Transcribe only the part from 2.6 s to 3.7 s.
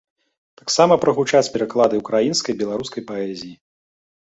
беларускай паэзіі.